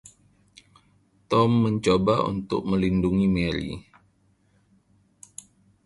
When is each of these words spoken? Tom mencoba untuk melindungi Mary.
Tom 1.29 1.51
mencoba 1.61 2.15
untuk 2.31 2.61
melindungi 2.69 3.27
Mary. 3.35 3.73